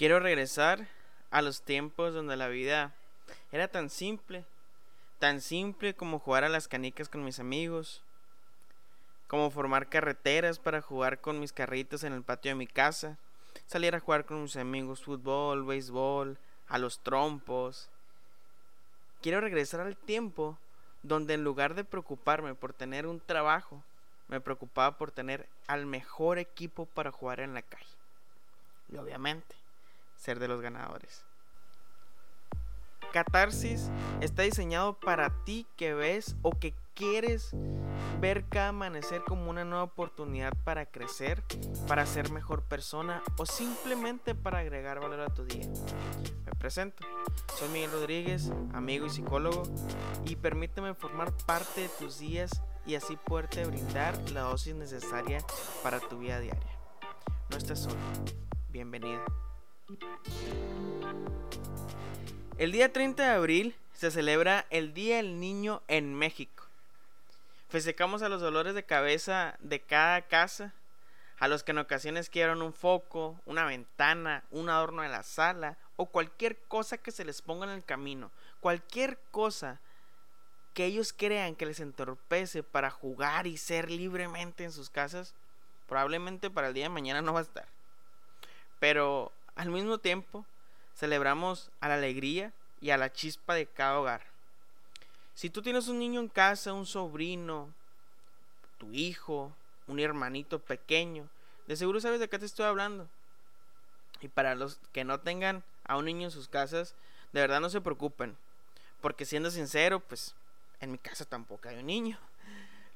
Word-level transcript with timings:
Quiero 0.00 0.18
regresar 0.18 0.88
a 1.30 1.42
los 1.42 1.60
tiempos 1.60 2.14
donde 2.14 2.34
la 2.34 2.48
vida 2.48 2.94
era 3.52 3.68
tan 3.68 3.90
simple, 3.90 4.46
tan 5.18 5.42
simple 5.42 5.92
como 5.92 6.18
jugar 6.18 6.42
a 6.42 6.48
las 6.48 6.68
canicas 6.68 7.10
con 7.10 7.22
mis 7.22 7.38
amigos, 7.38 8.02
como 9.28 9.50
formar 9.50 9.90
carreteras 9.90 10.58
para 10.58 10.80
jugar 10.80 11.20
con 11.20 11.38
mis 11.38 11.52
carritos 11.52 12.02
en 12.02 12.14
el 12.14 12.22
patio 12.22 12.52
de 12.52 12.54
mi 12.54 12.66
casa, 12.66 13.18
salir 13.66 13.94
a 13.94 14.00
jugar 14.00 14.24
con 14.24 14.42
mis 14.42 14.56
amigos 14.56 15.04
fútbol, 15.04 15.66
béisbol, 15.66 16.38
a 16.68 16.78
los 16.78 17.00
trompos. 17.00 17.90
Quiero 19.20 19.42
regresar 19.42 19.80
al 19.80 19.98
tiempo 19.98 20.56
donde 21.02 21.34
en 21.34 21.44
lugar 21.44 21.74
de 21.74 21.84
preocuparme 21.84 22.54
por 22.54 22.72
tener 22.72 23.06
un 23.06 23.20
trabajo, 23.20 23.84
me 24.28 24.40
preocupaba 24.40 24.96
por 24.96 25.10
tener 25.10 25.46
al 25.66 25.84
mejor 25.84 26.38
equipo 26.38 26.86
para 26.86 27.12
jugar 27.12 27.40
en 27.40 27.52
la 27.52 27.60
calle. 27.60 27.84
Y 28.88 28.96
obviamente, 28.96 29.59
ser 30.20 30.38
de 30.38 30.48
los 30.48 30.60
ganadores. 30.60 31.24
Catarsis 33.12 33.90
está 34.20 34.42
diseñado 34.42 34.94
para 35.00 35.30
ti 35.44 35.66
que 35.76 35.94
ves 35.94 36.36
o 36.42 36.52
que 36.52 36.74
quieres 36.94 37.50
ver 38.20 38.44
cada 38.44 38.68
amanecer 38.68 39.22
como 39.26 39.50
una 39.50 39.64
nueva 39.64 39.84
oportunidad 39.84 40.52
para 40.64 40.86
crecer, 40.86 41.42
para 41.88 42.06
ser 42.06 42.30
mejor 42.30 42.62
persona 42.62 43.22
o 43.38 43.46
simplemente 43.46 44.34
para 44.34 44.58
agregar 44.58 45.00
valor 45.00 45.20
a 45.20 45.34
tu 45.34 45.44
día. 45.44 45.66
Me 46.44 46.52
presento, 46.52 47.04
soy 47.58 47.68
Miguel 47.70 47.90
Rodríguez, 47.90 48.52
amigo 48.74 49.06
y 49.06 49.10
psicólogo, 49.10 49.62
y 50.26 50.36
permíteme 50.36 50.94
formar 50.94 51.32
parte 51.46 51.82
de 51.82 51.88
tus 51.88 52.18
días 52.18 52.62
y 52.86 52.94
así 52.94 53.16
poderte 53.16 53.64
brindar 53.64 54.16
la 54.30 54.42
dosis 54.42 54.74
necesaria 54.74 55.38
para 55.82 55.98
tu 56.00 56.18
vida 56.18 56.38
diaria. 56.38 56.78
No 57.48 57.56
estás 57.56 57.80
solo, 57.80 57.96
bienvenida. 58.68 59.24
El 62.58 62.72
día 62.72 62.92
30 62.92 63.22
de 63.22 63.28
abril 63.30 63.76
se 63.92 64.10
celebra 64.10 64.66
el 64.70 64.92
Día 64.92 65.16
del 65.16 65.40
Niño 65.40 65.82
en 65.88 66.14
México. 66.14 66.66
Festejamos 67.68 68.22
a 68.22 68.28
los 68.28 68.40
dolores 68.40 68.74
de 68.74 68.82
cabeza 68.82 69.56
de 69.60 69.80
cada 69.80 70.22
casa, 70.22 70.74
a 71.38 71.48
los 71.48 71.62
que 71.62 71.70
en 71.70 71.78
ocasiones 71.78 72.28
quieran 72.28 72.60
un 72.60 72.74
foco, 72.74 73.40
una 73.46 73.64
ventana, 73.64 74.44
un 74.50 74.68
adorno 74.68 75.04
en 75.04 75.12
la 75.12 75.22
sala 75.22 75.78
o 75.96 76.06
cualquier 76.06 76.58
cosa 76.68 76.98
que 76.98 77.12
se 77.12 77.24
les 77.24 77.40
ponga 77.40 77.64
en 77.64 77.72
el 77.72 77.84
camino, 77.84 78.30
cualquier 78.60 79.18
cosa 79.30 79.80
que 80.74 80.84
ellos 80.84 81.12
crean 81.12 81.56
que 81.56 81.66
les 81.66 81.80
entorpece 81.80 82.62
para 82.62 82.90
jugar 82.90 83.46
y 83.46 83.56
ser 83.56 83.90
libremente 83.90 84.64
en 84.64 84.72
sus 84.72 84.90
casas, 84.90 85.34
probablemente 85.88 86.50
para 86.50 86.68
el 86.68 86.74
día 86.74 86.84
de 86.84 86.90
mañana 86.90 87.22
no 87.22 87.32
va 87.32 87.40
a 87.40 87.44
estar. 87.44 87.66
Pero 88.78 89.32
al 89.60 89.68
mismo 89.68 89.98
tiempo, 89.98 90.46
celebramos 90.96 91.70
a 91.80 91.88
la 91.88 91.96
alegría 91.96 92.50
y 92.80 92.90
a 92.90 92.96
la 92.96 93.12
chispa 93.12 93.52
de 93.52 93.66
cada 93.66 94.00
hogar. 94.00 94.22
Si 95.34 95.50
tú 95.50 95.60
tienes 95.60 95.88
un 95.88 95.98
niño 95.98 96.18
en 96.18 96.28
casa, 96.28 96.72
un 96.72 96.86
sobrino, 96.86 97.68
tu 98.78 98.90
hijo, 98.94 99.52
un 99.86 100.00
hermanito 100.00 100.60
pequeño, 100.60 101.28
de 101.66 101.76
seguro 101.76 102.00
sabes 102.00 102.20
de 102.20 102.28
qué 102.30 102.38
te 102.38 102.46
estoy 102.46 102.64
hablando. 102.64 103.06
Y 104.22 104.28
para 104.28 104.54
los 104.54 104.78
que 104.94 105.04
no 105.04 105.20
tengan 105.20 105.62
a 105.84 105.98
un 105.98 106.06
niño 106.06 106.28
en 106.28 106.30
sus 106.30 106.48
casas, 106.48 106.94
de 107.34 107.42
verdad 107.42 107.60
no 107.60 107.68
se 107.68 107.82
preocupen. 107.82 108.38
Porque 109.02 109.26
siendo 109.26 109.50
sincero, 109.50 110.00
pues 110.00 110.34
en 110.80 110.90
mi 110.90 110.96
casa 110.96 111.26
tampoco 111.26 111.68
hay 111.68 111.76
un 111.76 111.86
niño. 111.86 112.18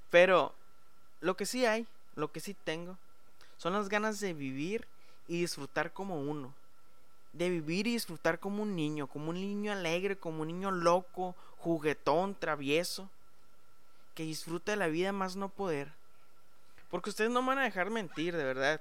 Pero 0.09 0.55
lo 1.21 1.37
que 1.37 1.45
sí 1.45 1.67
hay, 1.67 1.87
lo 2.15 2.33
que 2.33 2.41
sí 2.41 2.55
tengo, 2.55 2.97
son 3.59 3.75
las 3.75 3.91
ganas 3.91 4.19
de 4.19 4.33
vivir 4.33 4.89
y 5.29 5.41
disfrutar 5.41 5.93
como 5.93 6.21
uno 6.21 6.55
de 7.35 7.51
vivir 7.51 7.87
y 7.87 7.93
disfrutar 7.93 8.39
como 8.39 8.63
un 8.63 8.75
niño, 8.77 9.09
como 9.09 9.31
un 9.31 9.41
niño 9.41 9.73
alegre, 9.73 10.17
como 10.17 10.43
un 10.43 10.49
niño 10.49 10.71
loco, 10.71 11.35
juguetón, 11.59 12.37
travieso, 12.37 13.11
que 14.15 14.23
disfruta 14.23 14.73
de 14.73 14.77
la 14.77 14.87
vida 14.87 15.13
más 15.13 15.35
no 15.35 15.49
poder. 15.49 15.93
Porque 16.91 17.11
ustedes 17.11 17.31
no 17.31 17.45
van 17.45 17.59
a 17.59 17.65
dejar 17.65 17.91
mentir, 17.91 18.37
de 18.37 18.45
verdad. 18.45 18.81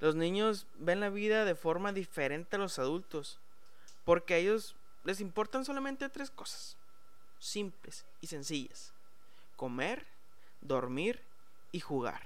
Los 0.00 0.14
niños 0.14 0.66
ven 0.76 1.00
la 1.00 1.10
vida 1.10 1.44
de 1.44 1.54
forma 1.54 1.92
diferente 1.92 2.56
a 2.56 2.58
los 2.58 2.78
adultos, 2.78 3.38
porque 4.04 4.34
a 4.34 4.38
ellos 4.38 4.74
les 5.04 5.20
importan 5.20 5.66
solamente 5.66 6.08
tres 6.08 6.30
cosas, 6.30 6.78
simples 7.38 8.06
y 8.22 8.28
sencillas. 8.28 8.94
Comer, 9.56 10.06
dormir 10.62 11.20
y 11.70 11.80
jugar. 11.80 12.22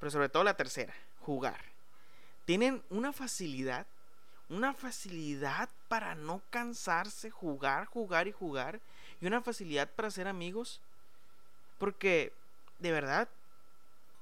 Pero 0.00 0.10
sobre 0.10 0.28
todo 0.28 0.42
la 0.42 0.56
tercera, 0.56 0.94
jugar. 1.20 1.71
Tienen 2.44 2.82
una 2.90 3.12
facilidad 3.12 3.86
una 4.52 4.74
facilidad 4.74 5.70
para 5.88 6.14
no 6.14 6.42
cansarse, 6.50 7.30
jugar, 7.30 7.86
jugar 7.86 8.28
y 8.28 8.32
jugar, 8.32 8.80
y 9.20 9.26
una 9.26 9.40
facilidad 9.40 9.90
para 9.90 10.10
ser 10.10 10.28
amigos, 10.28 10.80
porque 11.78 12.32
de 12.78 12.92
verdad, 12.92 13.28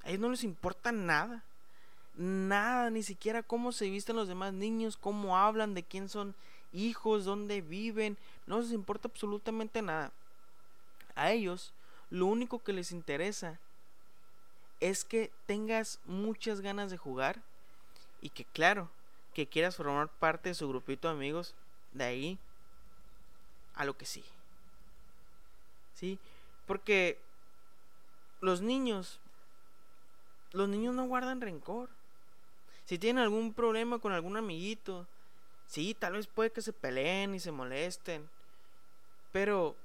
a 0.03 0.09
ellos 0.09 0.21
no 0.21 0.29
les 0.29 0.45
importa 0.45 0.93
nada, 0.93 1.43
nada, 2.15 2.89
ni 2.89 3.03
siquiera 3.03 3.43
cómo 3.43 3.73
se 3.73 3.89
visten 3.89 4.15
los 4.15 4.29
demás 4.29 4.53
niños, 4.53 4.95
cómo 4.95 5.37
hablan, 5.37 5.73
de 5.73 5.83
quién 5.83 6.07
son 6.07 6.33
hijos, 6.71 7.25
dónde 7.25 7.59
viven, 7.59 8.17
no 8.47 8.61
les 8.61 8.71
importa 8.71 9.09
absolutamente 9.09 9.81
nada. 9.81 10.13
A 11.15 11.31
ellos 11.31 11.73
lo 12.09 12.25
único 12.27 12.63
que 12.63 12.71
les 12.71 12.93
interesa 12.93 13.59
es 14.79 15.03
que 15.03 15.29
tengas 15.45 15.99
muchas 16.05 16.61
ganas 16.61 16.89
de 16.89 16.97
jugar 16.97 17.41
y 18.21 18.29
que 18.29 18.45
claro, 18.45 18.89
que 19.33 19.47
quieras 19.47 19.75
formar 19.75 20.09
parte 20.09 20.49
de 20.49 20.55
su 20.55 20.67
grupito 20.67 21.07
de 21.07 21.15
amigos, 21.15 21.55
de 21.91 22.03
ahí 22.03 22.39
a 23.75 23.85
lo 23.85 23.97
que 23.97 24.05
sí. 24.05 24.23
¿Sí? 25.95 26.19
Porque 26.65 27.19
los 28.39 28.61
niños, 28.61 29.19
los 30.51 30.69
niños 30.69 30.95
no 30.95 31.05
guardan 31.05 31.41
rencor. 31.41 31.89
Si 32.85 32.97
tienen 32.97 33.23
algún 33.23 33.53
problema 33.53 33.99
con 33.99 34.11
algún 34.11 34.37
amiguito, 34.37 35.07
sí, 35.67 35.95
tal 35.97 36.13
vez 36.13 36.27
puede 36.27 36.51
que 36.51 36.61
se 36.61 36.73
peleen 36.73 37.35
y 37.35 37.39
se 37.39 37.51
molesten. 37.51 38.29
Pero, 39.31 39.75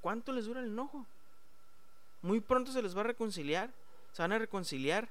¿cuánto 0.00 0.32
les 0.32 0.46
dura 0.46 0.60
el 0.60 0.66
enojo? 0.68 1.06
Muy 2.22 2.40
pronto 2.40 2.72
se 2.72 2.82
les 2.82 2.96
va 2.96 3.00
a 3.00 3.04
reconciliar. 3.04 3.70
Se 4.12 4.22
van 4.22 4.32
a 4.32 4.38
reconciliar 4.38 5.08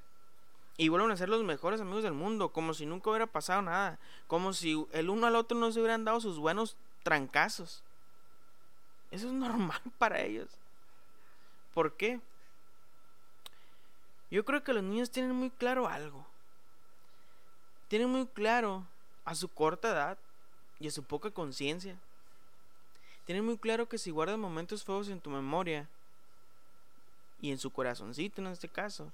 y 0.78 0.90
vuelven 0.90 1.10
a 1.12 1.18
ser 1.18 1.28
los 1.28 1.44
mejores 1.44 1.82
amigos 1.82 2.04
del 2.04 2.14
mundo, 2.14 2.50
como 2.54 2.76
si 2.76 2.86
nunca 2.86 3.10
hubiera 3.10 3.26
pasado 3.26 3.64
nada, 3.64 4.00
como 4.28 4.54
si 4.54 4.86
el 4.92 5.10
uno 5.10 5.26
al 5.26 5.36
otro 5.36 5.58
no 5.58 5.72
se 5.72 5.80
hubieran 5.80 6.06
dado 6.06 6.22
sus 6.22 6.38
buenos 6.38 6.78
trancazos. 7.04 7.84
Eso 9.10 9.28
es 9.28 9.34
normal 9.34 9.82
para 9.98 10.22
ellos. 10.22 10.50
¿Por 11.74 11.98
qué? 11.98 12.22
Yo 14.30 14.46
creo 14.46 14.64
que 14.64 14.74
los 14.74 14.84
niños 14.84 15.10
tienen 15.10 15.34
muy 15.34 15.50
claro 15.50 15.88
algo. 15.88 16.26
Tienen 17.88 18.10
muy 18.10 18.28
claro 18.28 18.86
a 19.26 19.34
su 19.34 19.48
corta 19.48 19.90
edad 19.90 20.18
y 20.80 20.88
a 20.88 20.92
su 20.92 21.04
poca 21.04 21.32
conciencia. 21.32 21.98
Tienen 23.26 23.46
muy 23.46 23.58
claro 23.58 23.90
que 23.90 23.98
si 23.98 24.12
guardan 24.12 24.40
momentos 24.40 24.84
feos 24.84 25.10
en 25.10 25.22
tu 25.22 25.30
memoria 25.30 25.90
y 27.42 27.52
en 27.52 27.58
su 27.58 27.72
corazoncito 27.72 28.42
en 28.42 28.48
este 28.48 28.68
caso, 28.68 29.12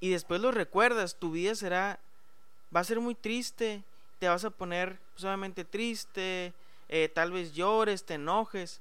y 0.00 0.10
después 0.10 0.40
lo 0.40 0.50
recuerdas, 0.50 1.18
tu 1.18 1.30
vida 1.30 1.54
será, 1.54 2.00
va 2.74 2.80
a 2.80 2.84
ser 2.84 3.00
muy 3.00 3.14
triste, 3.14 3.84
te 4.18 4.28
vas 4.28 4.44
a 4.44 4.50
poner 4.50 4.98
solamente 5.14 5.64
triste, 5.64 6.54
eh, 6.88 7.08
tal 7.08 7.32
vez 7.32 7.52
llores, 7.52 8.04
te 8.04 8.14
enojes. 8.14 8.80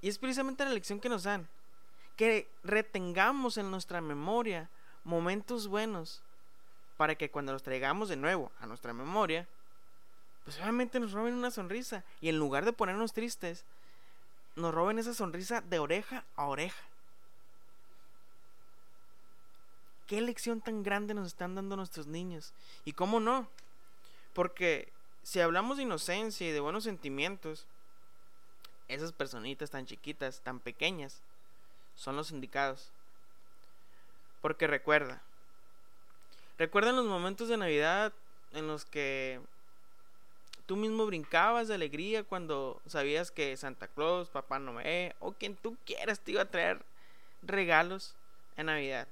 Y 0.00 0.08
es 0.08 0.18
precisamente 0.18 0.64
la 0.64 0.70
lección 0.70 1.00
que 1.00 1.08
nos 1.08 1.24
dan, 1.24 1.48
que 2.16 2.48
retengamos 2.62 3.56
en 3.56 3.70
nuestra 3.70 4.00
memoria 4.00 4.70
momentos 5.02 5.66
buenos 5.66 6.22
para 6.98 7.14
que 7.14 7.30
cuando 7.30 7.52
los 7.52 7.62
traigamos 7.62 8.08
de 8.08 8.16
nuevo 8.16 8.52
a 8.60 8.66
nuestra 8.66 8.92
memoria, 8.92 9.48
pues 10.44 10.58
obviamente 10.58 11.00
nos 11.00 11.12
roben 11.12 11.34
una 11.34 11.50
sonrisa 11.50 12.04
y 12.20 12.28
en 12.28 12.38
lugar 12.38 12.64
de 12.64 12.72
ponernos 12.72 13.12
tristes, 13.12 13.64
nos 14.56 14.74
roben 14.74 14.98
esa 14.98 15.14
sonrisa 15.14 15.60
de 15.62 15.78
oreja 15.78 16.24
a 16.36 16.46
oreja. 16.46 16.82
Qué 20.08 20.20
lección 20.22 20.60
tan 20.60 20.82
grande 20.82 21.14
nos 21.14 21.28
están 21.28 21.54
dando 21.54 21.76
nuestros 21.76 22.08
niños. 22.08 22.52
Y 22.84 22.94
cómo 22.94 23.20
no. 23.20 23.46
Porque 24.32 24.88
si 25.22 25.38
hablamos 25.38 25.76
de 25.76 25.84
inocencia 25.84 26.48
y 26.48 26.50
de 26.50 26.60
buenos 26.60 26.84
sentimientos, 26.84 27.66
esas 28.88 29.12
personitas 29.12 29.70
tan 29.70 29.86
chiquitas, 29.86 30.40
tan 30.40 30.58
pequeñas, 30.58 31.20
son 31.94 32.16
los 32.16 32.30
indicados. 32.30 32.90
Porque 34.40 34.66
recuerda, 34.66 35.20
recuerda 36.58 36.92
los 36.92 37.04
momentos 37.06 37.48
de 37.48 37.58
Navidad 37.58 38.12
en 38.52 38.66
los 38.66 38.86
que 38.86 39.40
tú 40.64 40.76
mismo 40.76 41.04
brincabas 41.04 41.68
de 41.68 41.74
alegría 41.74 42.24
cuando 42.24 42.80
sabías 42.86 43.30
que 43.30 43.56
Santa 43.56 43.88
Claus, 43.88 44.30
Papá 44.30 44.58
Noé 44.58 45.14
o 45.18 45.32
quien 45.32 45.54
tú 45.54 45.76
quieras 45.84 46.20
te 46.20 46.32
iba 46.32 46.42
a 46.42 46.50
traer 46.50 46.82
regalos 47.42 48.14
en 48.56 48.66
Navidad. 48.66 49.08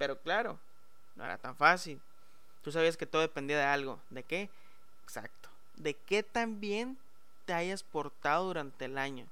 Pero 0.00 0.18
claro, 0.18 0.58
no 1.14 1.26
era 1.26 1.36
tan 1.36 1.54
fácil. 1.54 2.00
Tú 2.62 2.72
sabías 2.72 2.96
que 2.96 3.04
todo 3.04 3.20
dependía 3.20 3.58
de 3.58 3.64
algo. 3.64 4.00
¿De 4.08 4.22
qué? 4.22 4.48
Exacto. 5.02 5.50
De 5.76 5.92
qué 5.92 6.22
tan 6.22 6.58
bien 6.58 6.96
te 7.44 7.52
hayas 7.52 7.82
portado 7.82 8.46
durante 8.46 8.86
el 8.86 8.96
año. 8.96 9.26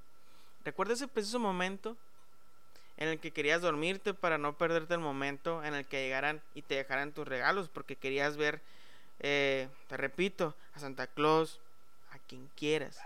Recuerda 0.67 0.93
ese 0.93 1.09
preciso 1.09 1.39
momento 1.39 1.97
en 2.99 3.09
el 3.09 3.19
que 3.19 3.31
querías 3.31 3.63
dormirte 3.63 4.13
para 4.13 4.37
no 4.37 4.59
perderte 4.59 4.93
el 4.93 5.01
momento 5.01 5.65
en 5.65 5.73
el 5.73 5.87
que 5.87 6.03
llegaran 6.03 6.43
y 6.55 6.61
te 6.61 6.75
dejaran 6.75 7.13
tus 7.13 7.27
regalos 7.27 7.71
porque 7.71 7.97
querías 7.97 8.37
ver, 8.37 8.61
eh, 9.21 9.71
te 9.87 9.97
repito, 9.97 10.55
a 10.75 10.81
Santa 10.81 11.07
Claus, 11.07 11.61
a 12.11 12.19
quien 12.19 12.47
quieras, 12.55 13.01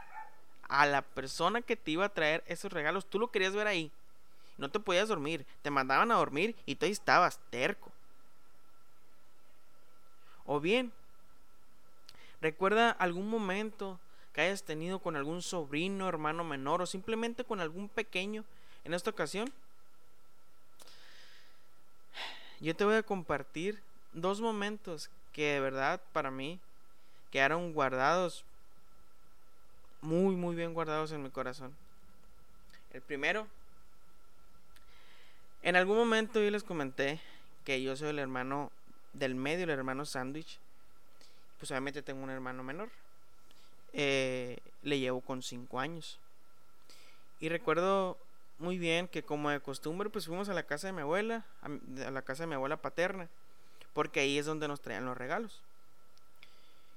a 0.65 0.85
la 0.87 1.03
persona 1.03 1.63
que 1.63 1.77
te 1.77 1.93
iba 1.93 2.07
a 2.07 2.13
traer 2.13 2.43
esos 2.49 2.73
regalos, 2.73 3.07
tú 3.07 3.21
lo 3.21 3.31
querías 3.31 3.55
ver 3.55 3.69
ahí. 3.69 3.93
No 4.63 4.71
te 4.71 4.81
podías 4.81 5.09
dormir, 5.09 5.45
te 5.61 5.71
mandaban 5.71 6.11
a 6.11 6.15
dormir 6.15 6.57
y 6.65 6.77
tú 6.77 6.87
estabas 6.87 7.39
terco. 7.51 7.93
O 10.47 10.61
bien, 10.61 10.93
recuerda 12.41 12.91
algún 12.91 13.29
momento 13.29 14.01
que 14.33 14.41
hayas 14.41 14.63
tenido 14.63 15.01
con 15.01 15.17
algún 15.17 15.43
sobrino, 15.43 16.09
hermano 16.09 16.45
menor 16.45 16.81
o 16.81 16.87
simplemente 16.87 17.45
con 17.45 17.61
algún 17.61 17.89
pequeño 17.89 18.45
en 18.85 18.95
esta 18.95 19.11
ocasión 19.11 19.53
yo 22.63 22.77
te 22.77 22.85
voy 22.85 22.95
a 22.95 23.03
compartir 23.03 23.83
dos 24.13 24.41
momentos 24.41 25.11
que 25.33 25.55
de 25.55 25.61
verdad 25.61 26.01
para 26.13 26.31
mí 26.31 26.61
quedaron 27.33 27.73
guardados, 27.73 28.45
muy, 30.01 30.37
muy 30.37 30.55
bien 30.55 30.73
guardados 30.73 31.11
en 31.11 31.25
mi 31.25 31.31
corazón. 31.31 31.75
El 32.93 33.03
primero, 33.03 33.49
en 35.63 35.77
algún 35.77 35.97
momento 35.97 36.43
yo 36.43 36.51
les 36.51 36.65
comenté 36.65 37.21
que 37.65 37.83
yo 37.83 37.97
soy 37.97 38.09
el 38.09 38.19
hermano 38.19 38.73
del 39.13 39.35
medio, 39.35 39.65
el 39.65 39.71
hermano 39.71 40.05
sándwich. 40.05 40.59
Pues 41.59 41.71
obviamente 41.71 42.03
tengo 42.03 42.23
un 42.23 42.31
hermano 42.31 42.63
menor. 42.63 42.89
Eh, 43.93 44.59
le 44.83 44.99
llevo 44.99 45.21
con 45.21 45.43
cinco 45.43 45.79
años. 45.79 46.19
Y 47.41 47.49
recuerdo 47.49 48.17
muy 48.59 48.79
bien 48.79 49.09
que 49.09 49.23
como 49.23 49.51
de 49.51 49.61
costumbre 49.61 50.11
pues 50.11 50.27
fuimos 50.27 50.49
a 50.49 50.55
la 50.55 50.63
casa 50.63 50.87
de 50.87 50.93
mi 50.93 51.01
abuela, 51.01 51.45
a, 51.63 52.11
la 52.11 52.23
casa 52.23 52.45
de 52.45 52.47
mi 52.49 52.55
abuela 52.55 52.77
paterna, 52.77 53.29
porque 53.93 54.21
ahí 54.21 54.39
es 54.39 54.47
donde 54.47 54.69
nos 54.69 54.81
traían 54.81 55.05
los 55.05 55.17
regalos. 55.17 55.61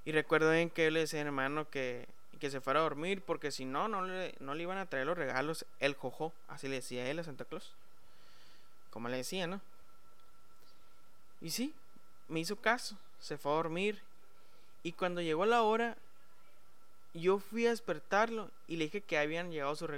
Y 0.06 0.12
recuerdo 0.12 0.52
bien 0.52 0.70
que 0.70 0.88
él 0.88 0.94
le 0.94 1.02
decía 1.02 1.22
hermano 1.22 1.70
que, 1.70 2.08
que 2.40 2.52
se 2.52 2.62
fuera 2.62 2.80
a 2.80 2.84
dormir 2.84 3.22
porque 3.22 3.52
si 3.52 3.66
no, 3.66 3.88
no 3.88 4.04
le, 4.04 4.36
no 4.40 4.54
le 4.54 4.64
iban 4.64 4.78
a 4.78 4.86
traer 4.86 5.08
los 5.08 5.18
regalos, 5.18 5.66
el 5.80 5.96
jojo, 5.96 6.32
así 6.48 6.68
le 6.68 6.76
decía 6.76 7.10
él 7.10 7.20
a 7.20 7.24
Santa 7.24 7.46
Claus. 7.46 7.74
Como 8.96 9.10
le 9.10 9.18
decía, 9.18 9.46
¿no? 9.46 9.60
Y 11.42 11.50
sí, 11.50 11.74
me 12.30 12.40
hizo 12.40 12.56
caso, 12.56 12.96
se 13.20 13.38
fue 13.38 13.52
a 13.52 13.56
dormir. 13.56 14.02
Y 14.84 14.94
cuando 14.94 15.20
llegó 15.20 15.46
la 15.46 15.64
hora, 15.64 15.98
yo 17.14 17.40
fui 17.40 17.68
a 17.68 17.72
despertarlo 17.72 18.50
y 18.70 18.78
le 18.78 18.86
dije 18.86 19.02
que 19.02 19.18
habían 19.18 19.52
llegado 19.52 19.76
sus, 19.76 19.90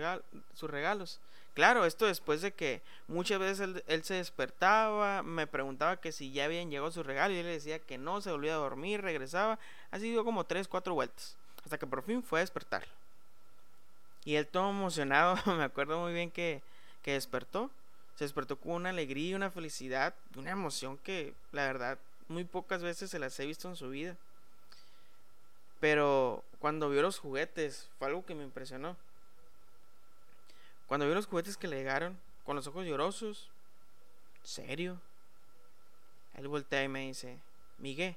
sus 0.55 0.71
regalos. 0.71 1.19
Claro, 1.53 1.85
esto 1.85 2.07
después 2.07 2.41
de 2.41 2.53
que 2.53 2.81
muchas 3.07 3.37
veces 3.37 3.83
él, 3.85 4.03
se 4.03 4.15
despertaba, 4.15 5.21
me 5.21 5.45
preguntaba 5.45 5.97
que 5.97 6.11
si 6.11 6.31
ya 6.31 6.45
habían 6.45 6.71
llegado 6.71 6.89
sus 6.89 7.05
regalos 7.05 7.35
y 7.35 7.41
él 7.41 7.45
le 7.45 7.51
decía 7.51 7.77
que 7.77 7.99
no, 7.99 8.19
se 8.21 8.31
volvía 8.31 8.55
a 8.55 8.57
dormir, 8.57 9.03
regresaba. 9.03 9.59
Así 9.91 10.09
dio 10.09 10.25
como 10.25 10.43
tres, 10.43 10.67
cuatro 10.67 10.95
vueltas. 10.95 11.37
Hasta 11.63 11.77
que 11.77 11.85
por 11.85 12.01
fin 12.01 12.23
fue 12.23 12.39
a 12.39 12.41
despertarlo. 12.41 12.91
Y 14.25 14.37
él 14.37 14.47
todo 14.47 14.71
emocionado, 14.71 15.37
me 15.55 15.65
acuerdo 15.65 15.99
muy 15.99 16.13
bien 16.13 16.31
que, 16.31 16.63
que 17.03 17.11
despertó. 17.13 17.69
Se 18.17 18.23
despertó 18.23 18.59
con 18.59 18.71
una 18.71 18.89
alegría, 18.89 19.35
una 19.35 19.51
felicidad, 19.51 20.15
una 20.35 20.49
emoción 20.49 20.97
que 20.97 21.35
la 21.51 21.67
verdad 21.67 21.99
muy 22.27 22.45
pocas 22.45 22.81
veces 22.81 23.11
se 23.11 23.19
las 23.19 23.39
he 23.39 23.45
visto 23.45 23.69
en 23.69 23.75
su 23.75 23.91
vida. 23.91 24.17
Pero 25.79 26.43
cuando 26.57 26.89
vio 26.89 27.03
los 27.03 27.19
juguetes 27.19 27.91
fue 27.99 28.07
algo 28.07 28.25
que 28.25 28.33
me 28.33 28.43
impresionó. 28.43 28.97
Cuando 30.87 31.05
vio 31.05 31.13
los 31.13 31.27
juguetes 31.27 31.57
que 31.57 31.67
le 31.67 31.77
llegaron, 31.77 32.17
con 32.43 32.55
los 32.55 32.65
ojos 32.65 32.87
llorosos, 32.87 33.51
serio, 34.41 34.99
él 36.33 36.47
voltea 36.47 36.83
y 36.83 36.87
me 36.87 37.01
dice, 37.01 37.37
Miguel, 37.77 38.15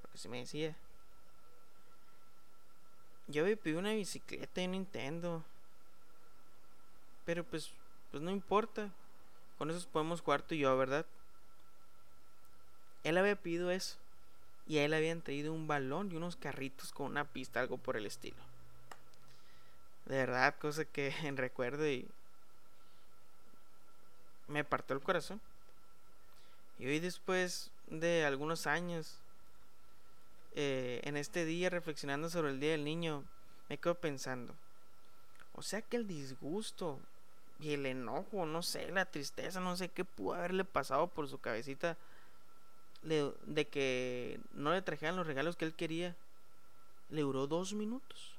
porque 0.00 0.18
se 0.18 0.28
me 0.28 0.38
decía, 0.38 0.76
yo 3.26 3.44
me 3.44 3.56
pedí 3.56 3.74
una 3.74 3.94
bicicleta 3.94 4.60
y 4.60 4.68
Nintendo. 4.68 5.44
Pero 7.24 7.42
pues, 7.42 7.72
pues 8.12 8.22
no 8.22 8.30
importa. 8.30 8.90
Con 9.60 9.70
eso 9.70 9.86
podemos 9.90 10.22
jugar 10.22 10.40
tú 10.40 10.54
y 10.54 10.60
yo, 10.60 10.74
¿verdad? 10.78 11.04
Él 13.04 13.18
había 13.18 13.36
pedido 13.36 13.70
eso. 13.70 13.98
Y 14.66 14.78
a 14.78 14.86
él 14.86 14.94
habían 14.94 15.20
traído 15.20 15.52
un 15.52 15.66
balón 15.66 16.10
y 16.10 16.16
unos 16.16 16.36
carritos 16.36 16.92
con 16.92 17.10
una 17.10 17.26
pista, 17.26 17.60
algo 17.60 17.76
por 17.76 17.98
el 17.98 18.06
estilo. 18.06 18.38
De 20.06 20.16
verdad, 20.16 20.56
cosa 20.58 20.86
que 20.86 21.08
en 21.24 21.36
recuerdo 21.36 21.86
y 21.86 22.08
me 24.48 24.64
partió 24.64 24.96
el 24.96 25.02
corazón. 25.02 25.42
Y 26.78 26.86
hoy 26.86 26.98
después 26.98 27.70
de 27.86 28.24
algunos 28.24 28.66
años, 28.66 29.18
eh, 30.54 31.02
en 31.04 31.18
este 31.18 31.44
día 31.44 31.68
reflexionando 31.68 32.30
sobre 32.30 32.52
el 32.52 32.60
Día 32.60 32.70
del 32.70 32.84
Niño, 32.84 33.24
me 33.68 33.76
quedo 33.76 33.94
pensando, 33.94 34.54
o 35.52 35.60
sea 35.60 35.82
que 35.82 35.98
el 35.98 36.06
disgusto 36.06 36.98
y 37.60 37.74
el 37.74 37.86
enojo, 37.86 38.46
no 38.46 38.62
sé, 38.62 38.90
la 38.90 39.04
tristeza, 39.04 39.60
no 39.60 39.76
sé 39.76 39.88
qué 39.88 40.04
pudo 40.04 40.34
haberle 40.34 40.64
pasado 40.64 41.08
por 41.08 41.28
su 41.28 41.38
cabecita 41.38 41.96
de 43.02 43.68
que 43.70 44.40
no 44.52 44.72
le 44.72 44.82
trajeran 44.82 45.16
los 45.16 45.26
regalos 45.26 45.56
que 45.56 45.64
él 45.64 45.74
quería, 45.74 46.16
le 47.10 47.22
duró 47.22 47.46
dos 47.46 47.74
minutos. 47.74 48.34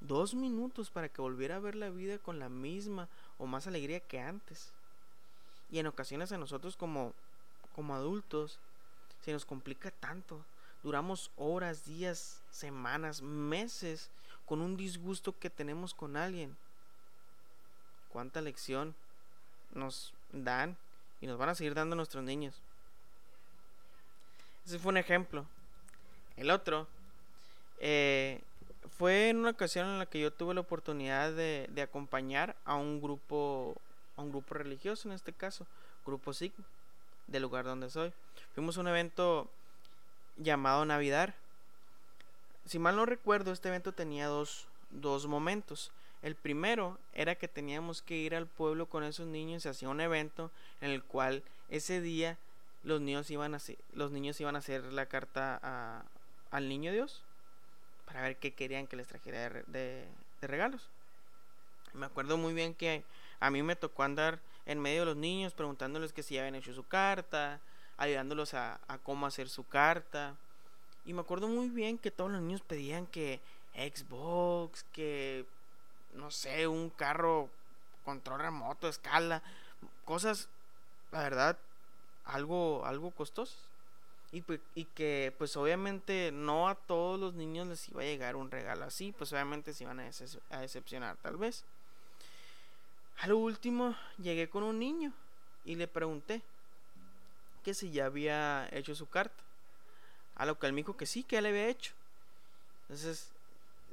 Dos 0.00 0.34
minutos 0.34 0.90
para 0.90 1.08
que 1.08 1.22
volviera 1.22 1.56
a 1.56 1.60
ver 1.60 1.76
la 1.76 1.90
vida 1.90 2.18
con 2.18 2.38
la 2.38 2.48
misma 2.48 3.08
o 3.38 3.46
más 3.46 3.66
alegría 3.66 4.00
que 4.00 4.20
antes. 4.20 4.72
Y 5.70 5.78
en 5.78 5.86
ocasiones 5.86 6.32
a 6.32 6.38
nosotros 6.38 6.76
como, 6.76 7.12
como 7.74 7.94
adultos 7.94 8.58
se 9.22 9.32
nos 9.32 9.44
complica 9.44 9.90
tanto. 9.90 10.44
Duramos 10.82 11.30
horas, 11.36 11.84
días, 11.84 12.42
semanas, 12.50 13.22
meses 13.22 14.10
con 14.44 14.60
un 14.60 14.76
disgusto 14.76 15.38
que 15.38 15.50
tenemos 15.50 15.94
con 15.94 16.16
alguien. 16.16 16.56
¿Cuánta 18.12 18.42
lección 18.42 18.94
nos 19.72 20.12
dan 20.32 20.76
y 21.20 21.26
nos 21.26 21.38
van 21.38 21.48
a 21.48 21.54
seguir 21.54 21.74
dando 21.74 21.96
nuestros 21.96 22.22
niños? 22.22 22.60
Ese 24.66 24.78
fue 24.78 24.90
un 24.90 24.98
ejemplo. 24.98 25.46
El 26.36 26.50
otro 26.50 26.86
eh, 27.78 28.40
fue 28.98 29.30
en 29.30 29.38
una 29.38 29.50
ocasión 29.50 29.88
en 29.88 29.98
la 29.98 30.06
que 30.06 30.20
yo 30.20 30.32
tuve 30.32 30.54
la 30.54 30.60
oportunidad 30.60 31.32
de, 31.32 31.68
acompañar 31.82 32.54
a 32.64 32.74
un 32.74 33.00
grupo 33.00 33.74
a 34.16 34.22
un 34.22 34.30
grupo 34.30 34.54
religioso 34.54 35.08
en 35.08 35.14
este 35.14 35.32
caso, 35.32 35.66
grupo 36.04 36.34
Sigma, 36.34 36.64
del 37.26 37.42
lugar 37.42 37.64
donde 37.64 37.88
soy. 37.88 38.12
Fuimos 38.54 38.76
a 38.76 38.80
un 38.80 38.88
evento 38.88 39.48
llamado 40.36 40.84
Navidad. 40.84 41.34
Si 42.66 42.78
mal 42.78 42.94
no 42.94 43.06
recuerdo, 43.06 43.52
este 43.52 43.68
evento 43.68 43.92
tenía 43.92 44.26
dos, 44.26 44.66
dos 44.90 45.26
momentos. 45.26 45.90
El 46.22 46.36
primero 46.36 46.98
era 47.14 47.34
que 47.34 47.48
teníamos 47.48 48.00
que 48.00 48.16
ir 48.16 48.34
al 48.34 48.46
pueblo 48.46 48.86
con 48.86 49.02
esos 49.02 49.26
niños 49.26 49.64
y 49.64 49.68
hacía 49.68 49.88
un 49.88 50.00
evento 50.00 50.50
en 50.80 50.90
el 50.90 51.02
cual 51.02 51.42
ese 51.68 52.00
día 52.00 52.38
los 52.84 53.00
niños 53.00 53.30
iban 53.30 53.54
a, 53.54 53.58
los 53.94 54.12
niños 54.12 54.40
iban 54.40 54.54
a 54.54 54.60
hacer 54.60 54.84
la 54.92 55.06
carta 55.06 55.58
a, 55.62 56.04
al 56.50 56.68
niño 56.68 56.92
Dios 56.92 57.22
para 58.06 58.22
ver 58.22 58.36
qué 58.36 58.52
querían 58.52 58.86
que 58.86 58.96
les 58.96 59.08
trajera 59.08 59.50
de, 59.66 60.06
regalos. 60.40 60.88
Me 61.92 62.06
acuerdo 62.06 62.36
muy 62.36 62.54
bien 62.54 62.74
que 62.74 63.04
a 63.38 63.50
mí 63.50 63.62
me 63.62 63.76
tocó 63.76 64.02
andar 64.02 64.40
en 64.66 64.80
medio 64.80 65.00
de 65.00 65.06
los 65.06 65.16
niños 65.16 65.54
preguntándoles 65.54 66.12
que 66.12 66.22
si 66.22 66.38
habían 66.38 66.54
hecho 66.54 66.72
su 66.72 66.84
carta, 66.84 67.60
ayudándolos 67.96 68.54
a 68.54 68.78
cómo 69.02 69.26
hacer 69.26 69.48
su 69.48 69.64
carta. 69.64 70.36
Y 71.04 71.12
me 71.12 71.20
acuerdo 71.20 71.48
muy 71.48 71.68
bien 71.68 71.98
que 71.98 72.10
todos 72.10 72.30
los 72.30 72.40
niños 72.40 72.62
pedían 72.62 73.06
que 73.06 73.40
Xbox, 73.74 74.84
que 74.92 75.46
no 76.12 76.30
sé, 76.30 76.66
un 76.66 76.90
carro 76.90 77.50
control 78.04 78.40
remoto, 78.40 78.88
escala, 78.88 79.42
cosas, 80.04 80.48
la 81.10 81.20
verdad, 81.20 81.58
algo, 82.24 82.84
algo 82.86 83.10
costosas. 83.10 83.58
Y, 84.32 84.42
y, 84.74 84.86
que 84.86 85.34
pues 85.36 85.58
obviamente 85.58 86.30
no 86.32 86.66
a 86.66 86.74
todos 86.74 87.20
los 87.20 87.34
niños 87.34 87.66
les 87.66 87.86
iba 87.90 88.00
a 88.00 88.06
llegar 88.06 88.34
un 88.34 88.50
regalo 88.50 88.86
así, 88.86 89.12
pues 89.12 89.30
obviamente 89.34 89.74
se 89.74 89.84
iban 89.84 90.00
a, 90.00 90.08
a 90.50 90.60
decepcionar 90.60 91.18
tal 91.18 91.36
vez. 91.36 91.66
A 93.18 93.26
lo 93.26 93.36
último 93.36 93.94
llegué 94.16 94.48
con 94.48 94.62
un 94.62 94.78
niño 94.78 95.12
y 95.66 95.74
le 95.74 95.86
pregunté 95.86 96.40
que 97.62 97.74
si 97.74 97.90
ya 97.90 98.06
había 98.06 98.68
hecho 98.72 98.94
su 98.94 99.06
carta. 99.06 99.42
A 100.34 100.46
lo 100.46 100.58
que 100.58 100.66
él 100.66 100.72
me 100.72 100.80
dijo 100.80 100.96
que 100.96 101.06
sí, 101.06 101.24
que 101.24 101.38
él 101.38 101.46
había 101.46 101.68
hecho. 101.68 101.92
Entonces, 102.82 103.31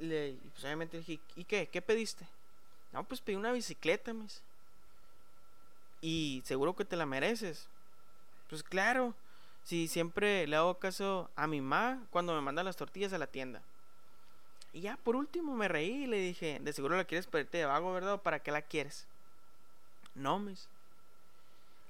le, 0.00 0.36
pues 0.52 0.64
obviamente 0.64 0.98
dije, 0.98 1.20
¿y 1.36 1.44
qué? 1.44 1.68
¿Qué 1.68 1.82
pediste? 1.82 2.26
No, 2.92 3.04
pues 3.04 3.20
pedí 3.20 3.36
una 3.36 3.52
bicicleta, 3.52 4.12
Y 6.00 6.42
seguro 6.44 6.74
que 6.74 6.84
te 6.84 6.96
la 6.96 7.06
mereces. 7.06 7.68
Pues 8.48 8.62
claro, 8.62 9.14
si 9.62 9.86
siempre 9.86 10.46
le 10.46 10.56
hago 10.56 10.78
caso 10.78 11.30
a 11.36 11.46
mi 11.46 11.60
mamá 11.60 12.02
cuando 12.10 12.34
me 12.34 12.40
manda 12.40 12.64
las 12.64 12.76
tortillas 12.76 13.12
a 13.12 13.18
la 13.18 13.26
tienda. 13.26 13.62
Y 14.72 14.82
ya 14.82 14.96
por 14.96 15.16
último 15.16 15.54
me 15.54 15.68
reí 15.68 16.04
y 16.04 16.06
le 16.06 16.18
dije, 16.18 16.58
de 16.60 16.72
seguro 16.72 16.96
la 16.96 17.04
quieres 17.04 17.26
para 17.26 17.44
de 17.44 17.64
vago, 17.64 17.92
¿verdad? 17.92 18.14
¿O 18.14 18.22
para 18.22 18.40
qué 18.40 18.50
la 18.50 18.62
quieres? 18.62 19.06
No, 20.14 20.38
mis. 20.38 20.68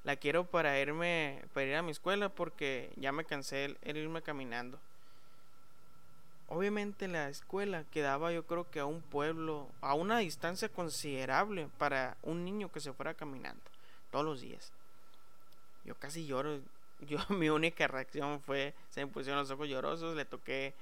La 0.02 0.16
quiero 0.16 0.44
para 0.44 0.78
irme, 0.80 1.42
para 1.52 1.66
ir 1.66 1.74
a 1.76 1.82
mi 1.82 1.90
escuela 1.90 2.30
porque 2.30 2.90
ya 2.96 3.12
me 3.12 3.24
cansé 3.24 3.76
de 3.82 4.00
irme 4.00 4.22
caminando. 4.22 4.78
Obviamente 6.50 7.06
la 7.06 7.28
escuela 7.28 7.84
quedaba 7.92 8.32
yo 8.32 8.44
creo 8.44 8.68
que 8.68 8.80
a 8.80 8.84
un 8.84 9.02
pueblo, 9.02 9.68
a 9.80 9.94
una 9.94 10.18
distancia 10.18 10.68
considerable 10.68 11.68
para 11.78 12.16
un 12.22 12.44
niño 12.44 12.72
que 12.72 12.80
se 12.80 12.92
fuera 12.92 13.14
caminando 13.14 13.62
todos 14.10 14.24
los 14.24 14.40
días. 14.40 14.72
Yo 15.84 15.94
casi 15.94 16.26
lloro. 16.26 16.60
Yo 17.08 17.18
mi 17.30 17.48
única 17.48 17.86
reacción 17.86 18.42
fue, 18.42 18.74
se 18.90 19.06
me 19.06 19.10
pusieron 19.10 19.40
los 19.40 19.50
ojos 19.50 19.68
llorosos, 19.68 20.16
le 20.16 20.26
toqué 20.26 20.74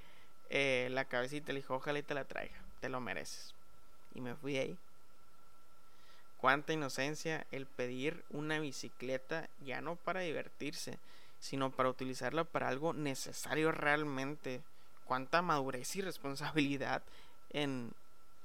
eh, 0.48 0.88
la 0.90 1.04
cabecita, 1.04 1.52
le 1.52 1.60
dije, 1.60 1.72
ojalá 1.72 1.98
y 1.98 2.02
te 2.02 2.14
la 2.14 2.24
traiga, 2.24 2.56
te 2.80 2.88
lo 2.88 2.98
mereces. 3.00 3.54
Y 4.14 4.20
me 4.20 4.34
fui 4.34 4.56
ahí. 4.56 4.76
Cuánta 6.38 6.72
inocencia 6.72 7.46
el 7.52 7.66
pedir 7.66 8.24
una 8.30 8.58
bicicleta 8.58 9.48
ya 9.60 9.80
no 9.80 9.96
para 9.96 10.20
divertirse, 10.20 10.98
sino 11.40 11.70
para 11.70 11.90
utilizarla 11.90 12.44
para 12.44 12.68
algo 12.68 12.94
necesario 12.94 13.70
realmente. 13.70 14.62
Cuánta 15.08 15.42
madurez 15.42 15.96
y 15.96 16.02
responsabilidad 16.02 17.02
en 17.50 17.90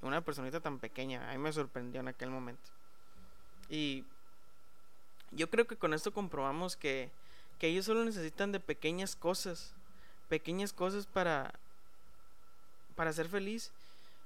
una 0.02 0.22
personita 0.22 0.60
tan 0.60 0.80
pequeña. 0.80 1.30
A 1.30 1.34
mí 1.34 1.38
me 1.38 1.54
sorprendió 1.54 2.02
en 2.02 2.08
aquel 2.08 2.32
momento. 2.32 2.72
Y 3.70 4.04
yo 5.32 5.50
creo 5.52 5.68
que 5.68 5.78
con 5.78 5.94
esto 5.94 6.12
comprobamos 6.12 6.76
que, 6.76 7.12
que 7.60 7.68
ellos 7.68 7.86
solo 7.86 8.04
necesitan 8.04 8.52
de 8.52 8.60
pequeñas 8.60 9.16
cosas. 9.16 9.76
Pequeñas 10.28 10.74
cosas 10.74 11.06
para, 11.06 11.54
para 12.96 13.14
ser 13.14 13.30
feliz 13.30 13.72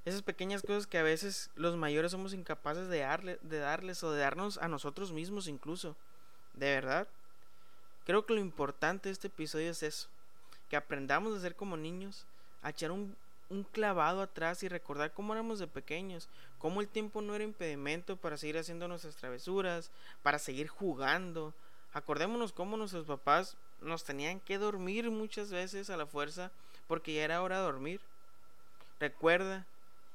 esas 0.07 0.21
pequeñas 0.21 0.61
cosas 0.61 0.87
que 0.87 0.97
a 0.97 1.03
veces 1.03 1.49
los 1.55 1.75
mayores 1.75 2.13
somos 2.13 2.33
incapaces 2.33 2.87
de, 2.87 2.99
darle, 2.99 3.39
de 3.41 3.59
darles 3.59 4.01
o 4.03 4.11
de 4.13 4.21
darnos 4.21 4.57
a 4.57 4.69
nosotros 4.69 5.11
mismos 5.11 5.49
incluso. 5.49 5.97
De 6.53 6.67
verdad. 6.67 7.09
Creo 8.05 8.25
que 8.25 8.33
lo 8.33 8.39
importante 8.39 9.09
de 9.09 9.13
este 9.13 9.27
episodio 9.27 9.69
es 9.69 9.83
eso. 9.83 10.07
Que 10.69 10.77
aprendamos 10.77 11.35
a 11.35 11.41
ser 11.41 11.55
como 11.55 11.77
niños, 11.77 12.25
a 12.61 12.69
echar 12.69 12.91
un, 12.91 13.15
un 13.49 13.63
clavado 13.63 14.21
atrás 14.21 14.63
y 14.63 14.67
recordar 14.67 15.13
cómo 15.13 15.33
éramos 15.33 15.59
de 15.59 15.67
pequeños, 15.67 16.27
cómo 16.59 16.81
el 16.81 16.87
tiempo 16.87 17.21
no 17.21 17.35
era 17.35 17.43
impedimento 17.43 18.17
para 18.17 18.37
seguir 18.37 18.57
haciendo 18.57 18.87
nuestras 18.87 19.15
travesuras, 19.15 19.91
para 20.23 20.39
seguir 20.39 20.67
jugando. 20.67 21.53
Acordémonos 21.93 22.51
cómo 22.51 22.77
nuestros 22.77 23.05
papás 23.05 23.57
nos 23.81 24.03
tenían 24.03 24.39
que 24.39 24.57
dormir 24.57 25.09
muchas 25.11 25.51
veces 25.51 25.89
a 25.89 25.97
la 25.97 26.05
fuerza 26.05 26.51
porque 26.87 27.13
ya 27.13 27.23
era 27.23 27.41
hora 27.41 27.57
de 27.57 27.63
dormir. 27.63 28.01
Recuerda 28.99 29.65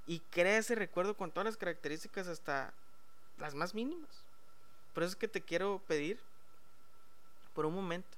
y 0.07 0.21
crea 0.31 0.59
ese 0.59 0.75
recuerdo 0.75 1.17
con 1.17 1.31
todas 1.31 1.47
las 1.47 1.57
características 1.57 2.27
hasta 2.27 2.75
las 3.39 3.55
más 3.55 3.75
mínimas. 3.75 4.25
Por 4.93 5.05
eso 5.05 5.11
es 5.11 5.17
que 5.17 5.29
te 5.29 5.41
quiero 5.41 5.81
pedir 5.87 6.19
por 7.55 7.67
un 7.67 7.75
momento 7.75 8.09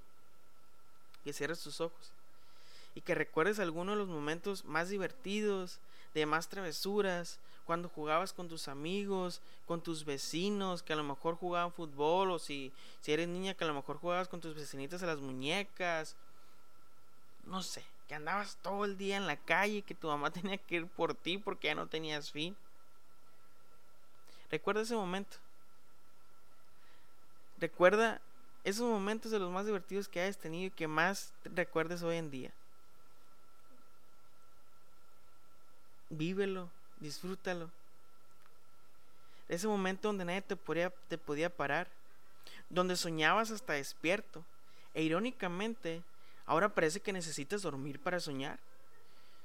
que 1.23 1.33
cierres 1.33 1.62
tus 1.62 1.81
ojos 1.81 2.12
y 2.95 3.01
que 3.01 3.15
recuerdes 3.15 3.59
algunos 3.59 3.95
de 3.95 4.01
los 4.01 4.09
momentos 4.09 4.65
más 4.65 4.89
divertidos, 4.89 5.81
de 6.15 6.27
más 6.27 6.49
travesuras, 6.49 7.41
cuando 7.65 7.89
jugabas 7.89 8.33
con 8.33 8.49
tus 8.49 8.69
amigos, 8.69 9.41
con 9.67 9.83
tus 9.83 10.05
vecinos 10.05 10.83
que 10.83 10.93
a 10.93 10.97
lo 10.97 11.03
mejor 11.03 11.37
jugaban 11.37 11.73
fútbol 11.73 12.31
o 12.31 12.39
si, 12.39 12.73
si 13.01 13.13
eres 13.13 13.29
niña 13.29 13.55
que 13.55 13.65
a 13.65 13.67
lo 13.67 13.75
mejor 13.75 13.99
jugabas 13.99 14.29
con 14.29 14.41
tus 14.41 14.55
vecinitas 14.55 15.03
a 15.03 15.07
las 15.07 15.21
muñecas, 15.21 16.17
no 17.45 17.63
sé, 17.63 17.85
que 18.07 18.15
andabas 18.15 18.59
todo 18.63 18.85
el 18.85 18.97
día 18.97 19.17
en 19.17 19.27
la 19.27 19.37
calle, 19.37 19.83
que 19.83 19.95
tu 19.95 20.09
mamá 20.09 20.31
tenía 20.33 20.59
que 20.59 20.77
ir 20.77 20.87
por 20.87 21.15
ti 21.15 21.39
porque 21.39 21.69
ya 21.69 21.75
no 21.75 21.87
tenías 21.87 22.31
fin. 22.31 22.57
Recuerda 24.51 24.83
ese 24.83 24.95
momento. 24.95 25.39
Recuerda 27.59 28.21
esos 28.63 28.89
momentos 28.89 29.31
de 29.31 29.39
los 29.39 29.51
más 29.51 29.67
divertidos 29.67 30.09
que 30.09 30.21
hayas 30.21 30.39
tenido 30.39 30.67
y 30.67 30.71
que 30.71 30.87
más 30.87 31.33
recuerdes 31.45 32.03
hoy 32.03 32.17
en 32.17 32.31
día. 32.31 32.53
Vívelo, 36.11 36.70
disfrútalo. 37.00 37.70
Ese 39.49 39.66
momento 39.68 40.08
donde 40.08 40.25
nadie 40.25 40.42
te 40.42 40.56
podía, 40.56 40.90
te 41.08 41.18
podía 41.18 41.50
parar, 41.50 41.88
donde 42.70 42.96
soñabas 42.96 43.50
hasta 43.50 43.75
despierto. 43.75 44.44
E 44.94 45.02
irónicamente, 45.02 46.02
Ahora 46.46 46.75
parece 46.75 47.00
que 47.00 47.12
necesitas 47.12 47.62
dormir 47.62 47.99
para 48.00 48.20
soñar. 48.20 48.58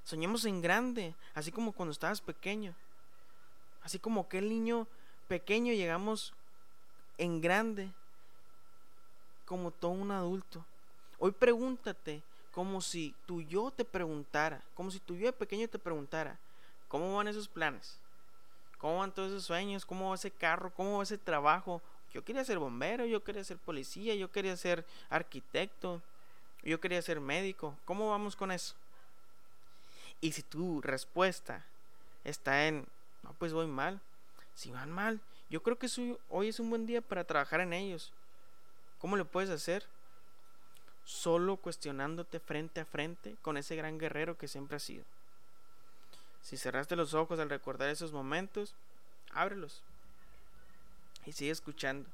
Soñemos 0.04 0.46
en 0.46 0.62
grande, 0.62 1.16
así 1.34 1.52
como 1.52 1.72
cuando 1.72 1.92
estabas 1.92 2.20
pequeño. 2.20 2.76
Así 3.84 4.00
como 4.00 4.22
aquel 4.22 4.50
niño 4.50 4.88
pequeño 5.28 5.74
llegamos 5.74 6.34
en 7.18 7.40
grande 7.40 7.92
como 9.46 9.72
todo 9.72 9.92
un 9.92 10.12
adulto. 10.12 10.66
Hoy 11.20 11.32
pregúntate 11.32 12.22
como 12.52 12.82
si 12.82 13.14
tu 13.26 13.42
yo 13.42 13.72
te 13.72 13.86
preguntara, 13.86 14.62
como 14.76 14.92
si 14.92 15.00
tu 15.00 15.16
yo 15.16 15.28
de 15.28 15.34
pequeño 15.34 15.68
te 15.68 15.80
preguntara, 15.80 16.38
¿cómo 16.88 17.16
van 17.16 17.28
esos 17.28 17.48
planes? 17.48 17.98
¿Cómo 18.80 19.00
van 19.00 19.12
todos 19.12 19.32
esos 19.32 19.44
sueños? 19.44 19.86
¿Cómo 19.86 20.10
va 20.10 20.16
ese 20.16 20.32
carro? 20.32 20.72
¿Cómo 20.74 20.98
va 20.98 21.04
ese 21.04 21.18
trabajo? 21.18 21.82
Yo 22.14 22.24
quería 22.24 22.44
ser 22.44 22.60
bombero, 22.60 23.06
yo 23.06 23.24
quería 23.24 23.44
ser 23.44 23.58
policía, 23.58 24.16
yo 24.16 24.32
quería 24.32 24.56
ser 24.56 24.86
arquitecto, 25.10 26.02
yo 26.64 26.80
quería 26.80 27.02
ser 27.02 27.20
médico. 27.20 27.76
¿Cómo 27.86 28.10
vamos 28.10 28.36
con 28.36 28.52
eso? 28.52 28.76
Y 30.22 30.32
si 30.32 30.42
tu 30.42 30.82
respuesta 30.82 31.66
está 32.24 32.68
en, 32.68 32.88
no, 33.24 33.34
pues 33.34 33.54
voy 33.54 33.68
mal. 33.68 34.00
Si 34.56 34.72
van 34.72 34.92
mal, 34.92 35.20
yo 35.50 35.62
creo 35.62 35.78
que 35.78 35.88
hoy 36.30 36.48
es 36.48 36.60
un 36.60 36.70
buen 36.70 36.86
día 36.86 37.02
para 37.02 37.24
trabajar 37.24 37.62
en 37.62 37.74
ellos. 37.74 38.12
¿Cómo 39.00 39.16
lo 39.18 39.26
puedes 39.26 39.50
hacer? 39.50 39.86
Solo 41.10 41.58
cuestionándote 41.58 42.40
frente 42.40 42.82
a 42.82 42.86
frente 42.86 43.36
con 43.42 43.58
ese 43.58 43.76
gran 43.76 43.98
guerrero 43.98 44.38
que 44.38 44.48
siempre 44.48 44.78
has 44.78 44.84
sido. 44.84 45.04
Si 46.44 46.56
cerraste 46.56 46.96
los 46.96 47.16
ojos 47.16 47.40
al 47.40 47.50
recordar 47.50 47.90
esos 47.90 48.12
momentos, 48.12 48.76
ábrelos 49.32 49.82
y 51.26 51.32
sigue 51.32 51.50
escuchando. 51.50 52.08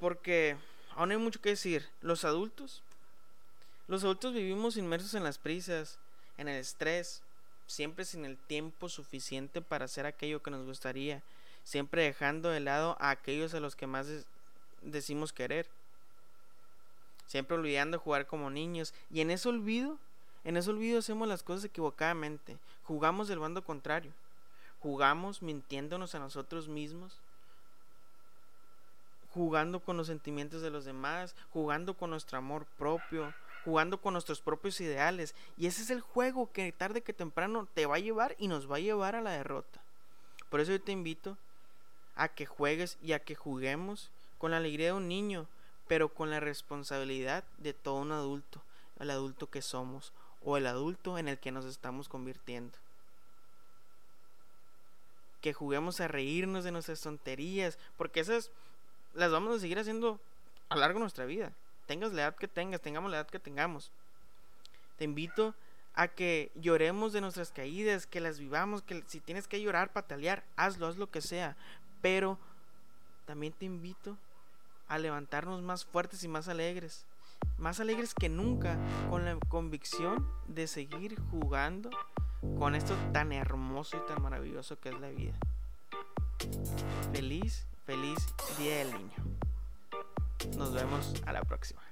Porque 0.00 0.56
aún 0.96 1.12
hay 1.12 1.16
mucho 1.16 1.40
que 1.40 1.50
decir. 1.50 1.88
Los 2.00 2.24
adultos. 2.24 2.82
Los 3.86 4.02
adultos 4.02 4.34
vivimos 4.34 4.76
inmersos 4.76 5.14
en 5.14 5.22
las 5.22 5.38
prisas, 5.38 6.00
en 6.38 6.48
el 6.48 6.56
estrés, 6.56 7.22
siempre 7.68 8.04
sin 8.04 8.24
el 8.24 8.36
tiempo 8.36 8.88
suficiente 8.88 9.62
para 9.62 9.84
hacer 9.84 10.06
aquello 10.06 10.42
que 10.42 10.50
nos 10.50 10.66
gustaría, 10.66 11.22
siempre 11.62 12.02
dejando 12.02 12.48
de 12.48 12.58
lado 12.58 12.96
a 12.98 13.10
aquellos 13.10 13.54
a 13.54 13.60
los 13.60 13.76
que 13.76 13.86
más 13.86 14.08
decimos 14.82 15.32
querer. 15.32 15.68
Siempre 17.32 17.56
olvidando 17.56 17.98
jugar 17.98 18.26
como 18.26 18.50
niños. 18.50 18.92
Y 19.10 19.22
en 19.22 19.30
ese 19.30 19.48
olvido, 19.48 19.96
en 20.44 20.58
ese 20.58 20.68
olvido 20.68 20.98
hacemos 20.98 21.26
las 21.26 21.42
cosas 21.42 21.64
equivocadamente. 21.64 22.58
Jugamos 22.84 23.26
del 23.26 23.38
bando 23.38 23.64
contrario. 23.64 24.12
Jugamos 24.80 25.40
mintiéndonos 25.40 26.14
a 26.14 26.18
nosotros 26.18 26.68
mismos 26.68 27.22
jugando 29.32 29.80
con 29.80 29.96
los 29.96 30.08
sentimientos 30.08 30.60
de 30.60 30.68
los 30.68 30.84
demás, 30.84 31.34
jugando 31.54 31.94
con 31.94 32.10
nuestro 32.10 32.36
amor 32.36 32.66
propio, 32.76 33.32
jugando 33.64 33.98
con 33.98 34.12
nuestros 34.12 34.42
propios 34.42 34.78
ideales. 34.82 35.34
Y 35.56 35.68
ese 35.68 35.80
es 35.80 35.88
el 35.88 36.02
juego 36.02 36.52
que 36.52 36.70
tarde 36.70 37.00
que 37.00 37.14
temprano 37.14 37.66
te 37.72 37.86
va 37.86 37.94
a 37.96 38.00
llevar 38.00 38.36
y 38.38 38.48
nos 38.48 38.70
va 38.70 38.76
a 38.76 38.80
llevar 38.80 39.16
a 39.16 39.22
la 39.22 39.30
derrota. 39.30 39.80
Por 40.50 40.60
eso 40.60 40.72
yo 40.72 40.82
te 40.82 40.92
invito 40.92 41.38
a 42.14 42.28
que 42.28 42.44
juegues 42.44 42.98
y 43.02 43.12
a 43.12 43.20
que 43.20 43.34
juguemos 43.34 44.10
con 44.36 44.50
la 44.50 44.58
alegría 44.58 44.88
de 44.88 44.92
un 44.92 45.08
niño, 45.08 45.46
pero 45.92 46.08
con 46.08 46.30
la 46.30 46.40
responsabilidad 46.40 47.44
de 47.58 47.74
todo 47.74 47.96
un 47.96 48.12
adulto, 48.12 48.62
el 48.98 49.10
adulto 49.10 49.50
que 49.50 49.60
somos 49.60 50.14
o 50.42 50.56
el 50.56 50.66
adulto 50.66 51.18
en 51.18 51.28
el 51.28 51.38
que 51.38 51.52
nos 51.52 51.66
estamos 51.66 52.08
convirtiendo. 52.08 52.78
Que 55.42 55.52
juguemos 55.52 56.00
a 56.00 56.08
reírnos 56.08 56.64
de 56.64 56.72
nuestras 56.72 57.02
tonterías, 57.02 57.78
porque 57.98 58.20
esas 58.20 58.50
las 59.12 59.30
vamos 59.30 59.54
a 59.54 59.60
seguir 59.60 59.78
haciendo 59.78 60.18
a 60.70 60.76
lo 60.76 60.80
largo 60.80 60.98
de 60.98 61.02
nuestra 61.02 61.26
vida. 61.26 61.52
Tengas 61.84 62.14
la 62.14 62.22
edad 62.22 62.36
que 62.36 62.48
tengas, 62.48 62.80
tengamos 62.80 63.10
la 63.10 63.18
edad 63.18 63.28
que 63.28 63.38
tengamos. 63.38 63.90
Te 64.96 65.04
invito 65.04 65.54
a 65.92 66.08
que 66.08 66.50
lloremos 66.54 67.12
de 67.12 67.20
nuestras 67.20 67.52
caídas, 67.52 68.06
que 68.06 68.22
las 68.22 68.38
vivamos, 68.38 68.80
que 68.80 69.04
si 69.08 69.20
tienes 69.20 69.46
que 69.46 69.60
llorar, 69.60 69.92
patalear, 69.92 70.42
hazlo, 70.56 70.86
haz 70.86 70.96
lo 70.96 71.10
que 71.10 71.20
sea. 71.20 71.54
Pero 72.00 72.38
también 73.26 73.52
te 73.52 73.66
invito 73.66 74.16
a 74.92 74.98
levantarnos 74.98 75.62
más 75.62 75.84
fuertes 75.84 76.22
y 76.22 76.28
más 76.28 76.48
alegres. 76.48 77.06
Más 77.58 77.80
alegres 77.80 78.14
que 78.14 78.28
nunca, 78.28 78.76
con 79.08 79.24
la 79.24 79.36
convicción 79.48 80.28
de 80.48 80.66
seguir 80.66 81.18
jugando 81.30 81.90
con 82.58 82.74
esto 82.74 82.94
tan 83.12 83.32
hermoso 83.32 83.96
y 83.96 84.06
tan 84.06 84.22
maravilloso 84.22 84.78
que 84.78 84.90
es 84.90 85.00
la 85.00 85.08
vida. 85.08 85.34
Feliz 87.12 87.66
Feliz 87.86 88.18
Día 88.58 88.78
del 88.78 88.92
Niño. 88.92 90.56
Nos 90.56 90.72
vemos 90.72 91.14
a 91.26 91.32
la 91.32 91.42
próxima. 91.42 91.82